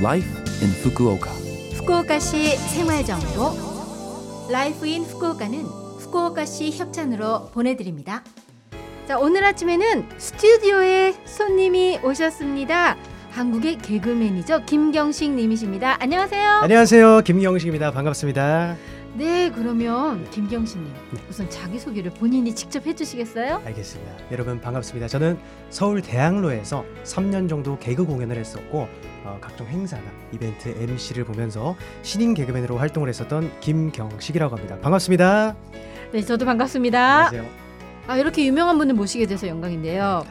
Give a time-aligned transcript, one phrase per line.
[0.00, 0.28] Life
[0.62, 1.30] in Fukuoka.
[1.76, 8.24] 후쿠오카시 생활정보 Life in Fukuoka는 후쿠오카시 협찬으로 보내드립니다.
[9.06, 12.96] 자 오늘 아침에는 스튜디오에 손님이 오셨습니다.
[13.30, 15.98] 한국의 개그맨이죠 김경식 님이십니다.
[16.00, 16.48] 안녕하세요.
[16.62, 17.20] 안녕하세요.
[17.20, 17.90] 김경식입니다.
[17.90, 18.76] 반갑습니다.
[19.16, 21.20] 네 그러면 김경식 님 네.
[21.28, 23.60] 우선 자기 소개를 본인이 직접 해 주시겠어요?
[23.66, 24.12] 알겠습니다.
[24.30, 25.08] 여러분 반갑습니다.
[25.08, 25.38] 저는
[25.68, 28.88] 서울 대학로에서 3년 정도 개그 공연을 했었고
[29.30, 30.02] 어, 각종 행사나
[30.32, 34.78] 이벤트 MC를 보면서 신인 개그맨으로 활동을 했었던 김경식이라고 합니다.
[34.80, 35.54] 반갑습니다.
[36.12, 37.26] 네 저도 반갑습니다.
[37.26, 37.46] 안녕하세요.
[38.08, 40.24] 아 이렇게 유명한 분을 모시게 돼서 영광인데요.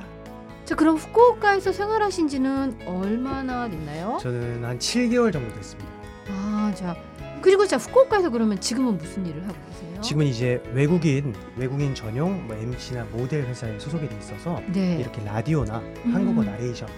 [0.65, 4.17] 자 그럼 후쿠오카에서 생활하신 지는 얼마나 됐나요?
[4.21, 5.89] 저는 한 7개월 정도 됐습니다.
[6.29, 6.95] 아, 자.
[7.41, 10.01] 그리고 자, 후쿠오카에서 그러면 지금은 무슨 일을 하고 계세요?
[10.01, 14.97] 지금은 이제 외국인 외국인 전용 뭐 MC나 모델 회사에 소속이 돼 있어서 네.
[14.99, 16.13] 이렇게 라디오나 음.
[16.13, 16.89] 한국어 나레이션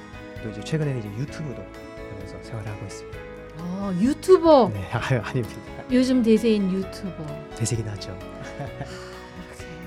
[0.41, 1.63] 또 이제 최근에는 이제 유튜브도
[2.11, 3.17] 하면서 생활하고 있습니다.
[3.59, 4.71] 어, 유튜버.
[4.73, 5.61] 네, 아유 아닙니다.
[5.91, 7.25] 요즘 대세인 유튜버.
[7.55, 8.17] 되새긴 하죠.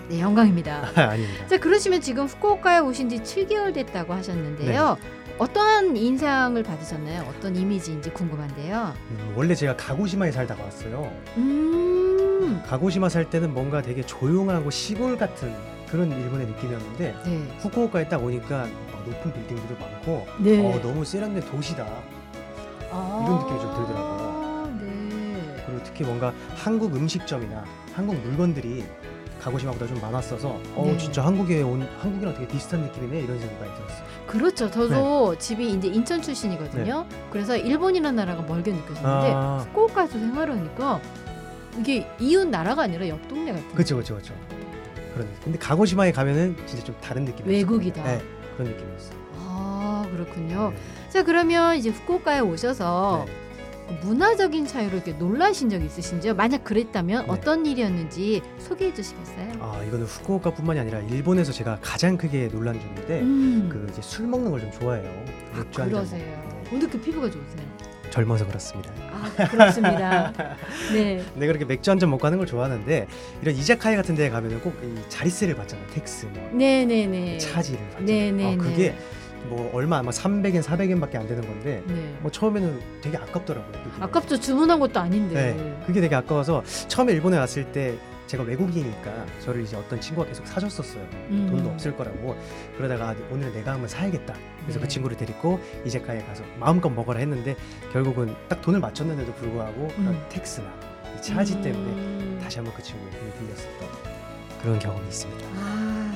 [0.09, 0.91] 네, 영광입니다.
[0.95, 1.47] 아닙니다.
[1.47, 4.97] 자, 그러시면 지금 후쿠오카에 오신 지 7개월 됐다고 하셨는데요.
[5.01, 5.09] 네.
[5.39, 7.25] 어떠한 인상을 받으셨나요?
[7.29, 8.95] 어떤 이미지인지 궁금한데요.
[9.11, 11.11] 음, 원래 제가 가고시마에 살다가 왔어요.
[11.39, 12.63] 음.
[12.67, 15.53] 가고시마 살 때는 뭔가 되게 조용하고 시골 같은
[15.89, 17.57] 그런 일본의 느낌이었는데 네.
[17.61, 20.61] 후쿠오카에 딱 오니까 막 높은 빌딩들도 많고 네.
[20.73, 21.87] 어, 너무 세련된 도시다.
[22.95, 24.73] 아, 이런 느낌이 좀 들더라고요.
[24.81, 25.62] 네.
[25.67, 28.84] 그리고 특히 뭔가 한국 음식점이나 한국 물건들이
[29.41, 30.97] 가고시마보다 좀 많았어서 어 네.
[30.97, 34.05] 진짜 한국에 온 한국이랑 되게 비슷한 느낌이네 이런 생각이 들었어요.
[34.27, 34.70] 그렇죠.
[34.70, 35.39] 저도 네.
[35.39, 37.05] 집이 이제 인천 출신이거든요.
[37.31, 41.01] 그래서 일본이라는 나라가 멀게 느껴졌는데 아, 후쿠오카에서 생활하니까
[41.79, 44.34] 이게 이웃 나라가 아니라 옆 동네 같은 그렇죠, 그렇죠, 그렇죠.
[45.12, 45.42] 그런 느낌.
[45.45, 47.55] 근데 가고시마에 가면은 진짜 좀 다른 느낌이었어요.
[47.56, 48.03] 외국이다.
[48.05, 48.23] 네,
[48.56, 49.19] 그런 느낌이었어요.
[49.36, 49.73] 아
[50.15, 50.70] 그렇군요.
[50.75, 51.11] 네.
[51.11, 53.33] 자 그러면 이제 후쿠오카에 오셔서 네.
[53.87, 56.34] 그 문화적인 차이로 이렇게 놀라신 적 있으신지요?
[56.34, 57.31] 만약 그랬다면 네.
[57.31, 59.53] 어떤 일이었는지 소개해 주시겠어요?
[59.61, 63.69] 아 이거는 후쿠오카뿐만이 아니라 일본에서 제가 가장 크게 놀란 점인데 음.
[63.70, 65.11] 그 이제 술 먹는 걸 좀 좋아해요.
[65.52, 66.42] 아, 맥주 그러세요.
[66.73, 67.75] 오늘 그 피부가 좋으세요?
[68.11, 68.91] 젊어서 그렇습니다.
[69.13, 70.33] 아 그렇습니다.
[70.95, 71.17] 네.
[71.35, 73.07] 내가 그렇게 맥주 한 잔 먹고 하는 걸 좋아하는데
[73.42, 75.86] 이런 이자카야 같은 데 가면은 꼭 이 자리세를 받잖아요.
[75.89, 77.39] tax, 뭐 네 네 네.
[77.39, 78.07] 차지를 받잖아요.
[78.07, 78.55] 네네네.
[78.55, 78.95] 아, 그게
[79.47, 82.17] 뭐 얼마 아마 300엔, 400엔밖에 안 되는 건데 네.
[82.21, 83.73] 뭐 처음에는 되게 아깝더라고요.
[83.73, 84.03] 그게.
[84.03, 84.41] 아깝죠.
[84.41, 85.55] 주문한 것도 아닌데.
[85.55, 87.97] 네, 그게 되게 아까워서 처음에 일본에 왔을 때
[88.27, 91.03] 제가 외국인이니까 저를 이제 어떤 친구가 계속 사줬었어요.
[91.31, 91.49] 음.
[91.51, 92.37] 돈도 없을 거라고
[92.77, 94.35] 그러다가 아, 오늘 내가 한번 사야겠다.
[94.63, 94.83] 그래서 네.
[94.83, 97.55] 그 친구를 데리고 이제카에 가서 마음껏 먹어라 했는데
[97.93, 100.27] 결국은 딱 돈을 맞췄는데도 불구하고 그런 음.
[100.31, 100.67] 텍스나
[101.17, 102.41] 이 차지 때문에 음.
[102.43, 103.89] 다시 한번 그 친구의 돈을 빌렸었던
[104.63, 105.47] 그런 경험이 있습니다.
[105.57, 106.14] 아,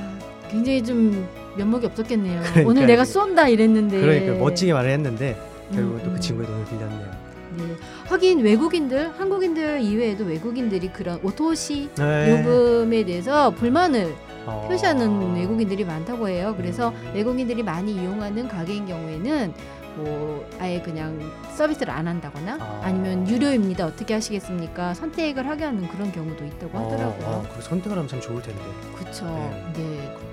[0.49, 1.27] 굉장히 좀
[1.57, 2.41] 면목이 없었겠네요.
[2.41, 2.67] 그러니까요.
[2.67, 3.99] 오늘 내가 쏜다 이랬는데.
[4.01, 5.37] 그러니까 멋지게 말을 했는데
[5.73, 6.13] 결국은 음, 또 음.
[6.15, 7.29] 그 친구의 돈을 빌렸네요.
[7.57, 7.75] 네.
[8.05, 12.31] 하긴 외국인들, 한국인들 이외에도 외국인들이 그런 오토시 네.
[12.31, 14.13] 요금에 대해서 불만을
[14.45, 14.65] 어.
[14.69, 16.53] 표시하는 외국인들이 많다고 해요.
[16.57, 17.11] 그래서 음.
[17.13, 19.53] 외국인들이 많이 이용하는 가게인 경우에는
[19.97, 21.19] 뭐 아예 그냥
[21.55, 22.81] 서비스를 안 한다거나 아.
[22.83, 22.91] 아.
[22.91, 23.85] 니면 유료입니다.
[23.85, 24.93] 어떻게 하시겠습니까?
[24.93, 27.27] 선택을 하게 하는 그런 경우도 있다고 어, 하더라고요.
[27.27, 28.61] 어, 그 선택을 하면 참 좋을 텐데.
[28.95, 29.25] 그렇죠.
[29.25, 29.73] 네.
[29.75, 29.83] 네.
[29.83, 30.28] 네.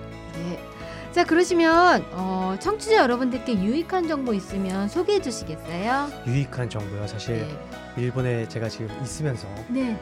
[1.17, 6.11] 자 그러시면 어, 청취자 여러분들께 유익한 정보 있으면 소개해 주시겠어요?
[6.27, 7.07] 유익한 정보요.
[7.07, 8.03] 사실 네.
[8.03, 9.99] 일본에 제가 지금 있으면서 네.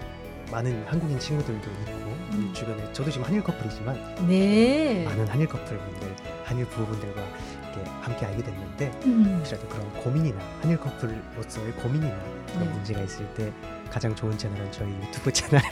[0.51, 2.51] 많은 한국인 친구들도 있고 음.
[2.53, 5.05] 주변에 저도 지금 한일 커플이지만 네.
[5.05, 7.23] 많은 한일 커플분들, 한일 부부분들과
[7.75, 9.37] 이렇게 함께 알게 됐는데 음.
[9.39, 12.15] 혹시라도 그런 고민이나 한일 커플로서의 고민이나
[12.47, 12.71] 그런 네.
[12.71, 13.53] 문제가 있을 때
[13.91, 15.63] 가장 좋은 채널은 저희 유튜브 채널.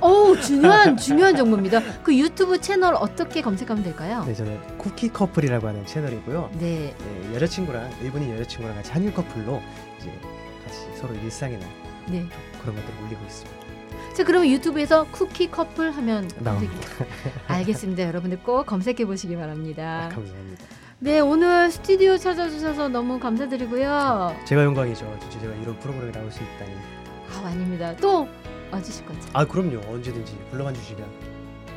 [0.00, 1.80] 오 중요한 중요한 정보입니다.
[2.02, 4.24] 그 유튜브 채널 어떻게 검색하면 될까요?
[4.26, 6.50] 네, 저는 쿠키 커플이라고 하는 채널이고요.
[6.54, 6.94] 네.
[6.98, 9.62] 네, 여자친구랑 일본인 여자친구랑 같이 한일 커플로
[10.00, 10.12] 이제
[10.64, 11.64] 같이 서로 일상이나
[12.08, 12.26] 네.
[12.60, 13.58] 그런 것들을 올리고 있습니다.
[14.14, 16.74] 자 그러면 유튜브에서 쿠키 커플 하면 나옵니다.
[17.46, 18.02] 알겠습니다.
[18.02, 20.10] 여러분들 꼭 검색해 보시기 아, 바랍니다.
[20.12, 20.64] 감사합니다.
[21.00, 24.34] 네 오늘 스튜디오 찾아주셔서 너무 감사드리고요.
[24.44, 25.18] 제가 영광이죠.
[25.30, 26.72] 제가 이런 프로그램에 나올 수 있다니.
[27.30, 27.94] 아 아닙니다.
[27.96, 28.26] 또
[28.72, 29.20] 와주실 거죠?
[29.32, 29.80] 아 그럼요.
[29.92, 31.06] 언제든지 불러만 주시면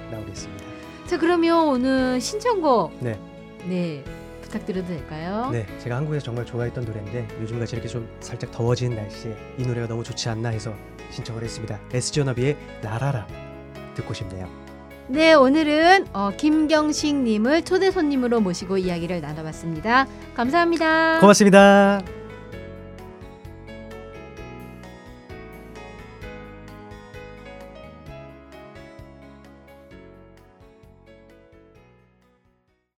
[0.10, 0.66] 나오겠습니다.
[1.06, 3.20] 자 그러면 오늘 신청곡 네.
[3.66, 4.04] 네
[4.42, 5.50] 부탁드려도 될까요?
[5.52, 10.04] 네, 제가 한국에서 정말 좋아했던 노래인데 요즘같이 이렇게 좀 살짝 더워지는 날씨에 이 노래가 너무
[10.04, 10.74] 좋지 않나 해서
[11.12, 11.80] 신청을 했습니다.
[12.18, 13.28] 워너비의 나라라
[13.94, 14.61] 듣고 싶네요.
[15.12, 20.08] 네, 오늘은 어, 김경식님을 초대 손님으로 모시고 이야기를 나눠봤습니다.
[20.34, 21.20] 감사합니다.
[21.20, 22.21] 고맙습니다.